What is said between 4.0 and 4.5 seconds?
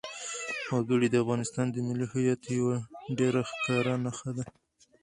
نښه ده.